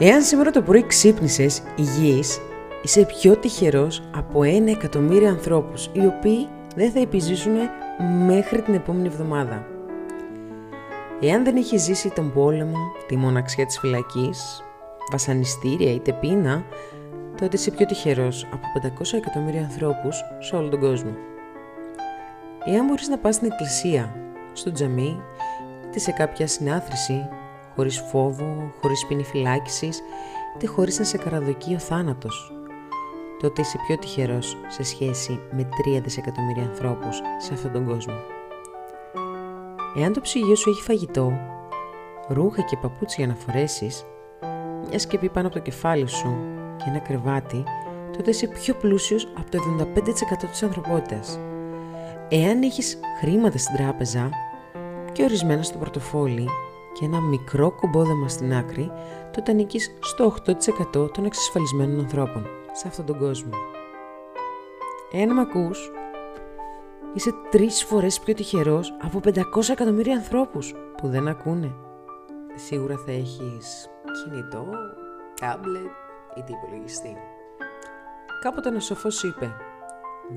Εάν 0.00 0.22
σήμερα 0.22 0.50
το 0.50 0.62
πρωί 0.62 0.86
ξύπνησες 0.86 1.62
υγιής, 1.76 2.40
είσαι 2.82 3.04
πιο 3.04 3.36
τυχερός 3.36 4.02
από 4.14 4.42
ένα 4.42 4.70
εκατομμύριο 4.70 5.28
ανθρώπους, 5.28 5.90
οι 5.92 6.06
οποίοι 6.06 6.48
δεν 6.76 6.90
θα 6.90 7.00
επιζήσουν 7.00 7.52
μέχρι 8.26 8.62
την 8.62 8.74
επόμενη 8.74 9.06
εβδομάδα. 9.06 9.66
Εάν 11.20 11.44
δεν 11.44 11.56
έχεις 11.56 11.82
ζήσει 11.82 12.10
τον 12.10 12.32
πόλεμο, 12.32 12.76
τη 13.06 13.16
μοναξιά 13.16 13.66
της 13.66 13.78
φυλακής, 13.78 14.62
βασανιστήρια 15.10 15.92
ή 15.92 16.00
πείνα, 16.20 16.64
τότε 17.40 17.56
είσαι 17.56 17.70
πιο 17.70 17.86
τυχερός 17.86 18.46
από 18.52 18.66
500 18.72 19.16
εκατομμύρια 19.16 19.62
ανθρώπους 19.62 20.24
σε 20.38 20.56
όλο 20.56 20.68
τον 20.68 20.80
κόσμο. 20.80 21.10
Εάν 22.64 22.86
μπορείς 22.86 23.08
να 23.08 23.18
πας 23.18 23.34
στην 23.34 23.50
εκκλησία, 23.52 24.14
στο 24.52 24.72
τζαμί, 24.72 25.22
είτε 25.88 25.98
σε 25.98 26.10
κάποια 26.10 26.46
συνάθρηση, 26.46 27.28
χωρίς 27.78 28.00
φόβο, 28.00 28.72
χωρίς 28.80 29.06
ποινή 29.06 29.24
φυλάκισης, 29.24 30.02
είτε 30.54 30.66
χωρίς 30.66 30.98
να 30.98 31.04
σε 31.04 31.18
καραδοκεί 31.18 31.74
ο 31.74 31.78
θάνατος, 31.78 32.52
τότε 33.40 33.60
είσαι 33.60 33.78
πιο 33.86 33.98
τυχερός 33.98 34.56
σε 34.68 34.82
σχέση 34.82 35.40
με 35.50 35.68
3 35.96 36.00
δισεκατομμύρια 36.02 36.62
ανθρώπους 36.62 37.20
σε 37.38 37.54
αυτόν 37.54 37.72
τον 37.72 37.86
κόσμο. 37.86 38.14
Εάν 39.96 40.12
το 40.12 40.20
ψυγείο 40.20 40.54
σου 40.54 40.70
έχει 40.70 40.82
φαγητό, 40.82 41.32
ρούχα 42.28 42.62
και 42.62 42.76
παπούτσια 42.76 43.26
να 43.26 43.34
φορέσεις, 43.34 44.04
μια 44.88 44.98
σκεπή 44.98 45.28
πάνω 45.28 45.46
από 45.46 45.56
το 45.56 45.62
κεφάλι 45.62 46.06
σου 46.08 46.36
και 46.76 46.84
ένα 46.86 46.98
κρεβάτι, 46.98 47.64
τότε 48.16 48.30
είσαι 48.30 48.46
πιο 48.46 48.74
πλούσιος 48.74 49.28
από 49.38 49.50
το 49.50 49.58
75% 49.58 50.48
της 50.50 50.62
ανθρωπότητας. 50.62 51.38
Εάν 52.28 52.62
έχεις 52.62 52.98
χρήματα 53.20 53.58
στην 53.58 53.76
τράπεζα 53.76 54.30
και 55.12 55.22
ορισμένα 55.22 55.62
στο 55.62 55.78
πορτοφόλι 55.78 56.48
και 56.98 57.04
ένα 57.04 57.20
μικρό 57.20 57.70
κομπόδεμα 57.70 58.28
στην 58.28 58.54
άκρη, 58.54 58.92
τότε 59.32 59.50
ανήκεις 59.50 59.96
στο 60.00 60.34
8% 60.46 61.12
των 61.12 61.24
εξασφαλισμένων 61.24 61.98
ανθρώπων 61.98 62.46
σε 62.72 62.88
αυτόν 62.88 63.04
τον 63.06 63.18
κόσμο. 63.18 63.50
Εάν 65.12 65.34
με 65.34 65.40
ακούς, 65.40 65.90
είσαι 67.14 67.34
τρεις 67.50 67.84
φορές 67.84 68.20
πιο 68.20 68.34
τυχερός 68.34 68.94
από 69.02 69.20
500 69.24 69.68
εκατομμύρια 69.70 70.14
ανθρώπους 70.14 70.74
που 70.96 71.08
δεν 71.08 71.28
ακούνε. 71.28 71.74
Σίγουρα 72.54 72.96
θα 72.96 73.12
έχεις 73.12 73.90
κινητό, 74.24 74.66
τάμπλετ 75.40 75.90
ή 76.36 76.42
τι 76.42 76.52
υπολογιστή. 76.52 77.16
Κάποτε 78.42 78.68
ένα 78.68 78.80
σοφός 78.80 79.22
είπε 79.22 79.52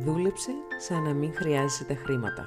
«Δούλεψε 0.03 0.51
σαν 0.77 1.01
να 1.03 1.13
μην 1.13 1.33
χρειάζεσαι 1.35 1.83
τα 1.83 1.95
χρήματα. 1.95 2.45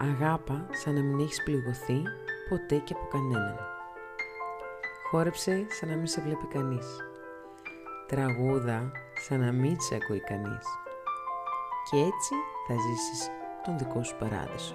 Αγάπα 0.00 0.66
σαν 0.70 0.94
να 0.94 1.00
μην 1.00 1.18
έχεις 1.18 1.42
πληγωθεί 1.42 2.02
ποτέ 2.48 2.76
και 2.76 2.94
από 2.94 3.06
κανέναν. 3.10 3.58
Χόρεψε 5.10 5.66
σαν 5.68 5.88
να 5.88 5.96
μην 5.96 6.06
σε 6.06 6.20
βλέπει 6.20 6.46
κανείς. 6.46 6.86
Τραγούδα 8.06 8.92
σαν 9.20 9.40
να 9.40 9.52
μην 9.52 9.80
σε 9.80 9.94
ακούει 9.94 10.20
κανείς. 10.20 10.66
Και 11.90 11.96
έτσι 11.96 12.34
θα 12.66 12.74
ζήσεις 12.74 13.30
τον 13.64 13.78
δικό 13.78 14.02
σου 14.02 14.16
παράδεισο. 14.16 14.74